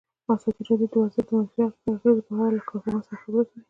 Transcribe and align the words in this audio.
ازادي 0.33 0.61
راډیو 0.67 0.89
د 0.91 0.93
ورزش 0.99 1.21
د 1.27 1.29
منفي 1.37 1.61
اغېزو 1.91 2.21
په 2.27 2.31
اړه 2.35 2.49
له 2.55 2.61
کارپوهانو 2.69 3.05
سره 3.07 3.19
خبرې 3.23 3.43
کړي. 3.49 3.59